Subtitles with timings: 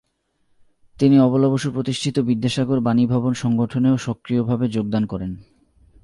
[0.95, 5.31] তিনি অবলা বসু প্রতিষ্ঠিত 'বিদ্যাসাগর বানীভবন''' সংগঠনেও সক্রিয়ভাবে যোগদান করেন।